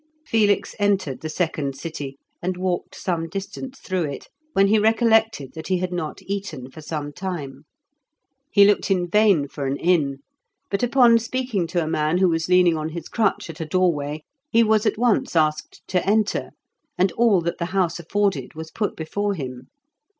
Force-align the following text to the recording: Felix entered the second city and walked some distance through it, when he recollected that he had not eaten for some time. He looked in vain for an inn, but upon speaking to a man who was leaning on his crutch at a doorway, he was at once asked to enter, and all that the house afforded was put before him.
Felix 0.25 0.73
entered 0.79 1.21
the 1.21 1.29
second 1.29 1.75
city 1.77 2.17
and 2.41 2.57
walked 2.57 2.95
some 2.95 3.29
distance 3.29 3.79
through 3.79 4.05
it, 4.05 4.29
when 4.53 4.65
he 4.65 4.79
recollected 4.79 5.53
that 5.53 5.67
he 5.67 5.77
had 5.77 5.93
not 5.93 6.23
eaten 6.23 6.71
for 6.71 6.81
some 6.81 7.13
time. 7.13 7.65
He 8.51 8.65
looked 8.65 8.89
in 8.89 9.07
vain 9.07 9.47
for 9.47 9.67
an 9.67 9.77
inn, 9.77 10.21
but 10.71 10.81
upon 10.81 11.19
speaking 11.19 11.67
to 11.67 11.83
a 11.83 11.87
man 11.87 12.17
who 12.17 12.29
was 12.29 12.49
leaning 12.49 12.75
on 12.77 12.89
his 12.89 13.07
crutch 13.09 13.47
at 13.47 13.61
a 13.61 13.65
doorway, 13.67 14.23
he 14.49 14.63
was 14.63 14.87
at 14.87 14.97
once 14.97 15.35
asked 15.35 15.83
to 15.89 16.03
enter, 16.03 16.49
and 16.97 17.11
all 17.11 17.39
that 17.41 17.59
the 17.59 17.65
house 17.65 17.99
afforded 17.99 18.55
was 18.55 18.71
put 18.71 18.95
before 18.95 19.35
him. 19.35 19.67